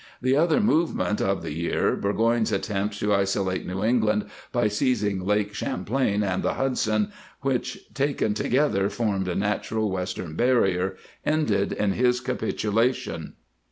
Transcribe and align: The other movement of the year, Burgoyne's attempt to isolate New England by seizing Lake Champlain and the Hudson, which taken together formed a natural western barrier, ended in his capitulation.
The 0.19 0.35
other 0.35 0.59
movement 0.59 1.21
of 1.21 1.43
the 1.43 1.53
year, 1.53 1.95
Burgoyne's 1.95 2.51
attempt 2.51 2.97
to 3.01 3.13
isolate 3.13 3.67
New 3.67 3.83
England 3.83 4.25
by 4.51 4.67
seizing 4.67 5.23
Lake 5.23 5.53
Champlain 5.53 6.23
and 6.23 6.41
the 6.41 6.55
Hudson, 6.55 7.11
which 7.41 7.77
taken 7.93 8.33
together 8.33 8.89
formed 8.89 9.27
a 9.27 9.35
natural 9.35 9.91
western 9.91 10.33
barrier, 10.35 10.95
ended 11.23 11.71
in 11.71 11.91
his 11.91 12.19
capitulation. 12.19 13.33